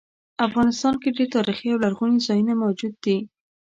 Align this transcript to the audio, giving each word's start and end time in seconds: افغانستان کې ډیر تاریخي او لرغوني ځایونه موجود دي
افغانستان 0.47 0.93
کې 1.01 1.09
ډیر 1.17 1.27
تاریخي 1.35 1.67
او 1.71 1.77
لرغوني 1.85 2.17
ځایونه 2.27 2.53
موجود 2.63 2.93
دي 3.05 3.17